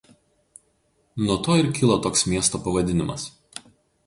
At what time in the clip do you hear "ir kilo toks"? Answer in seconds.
1.59-2.27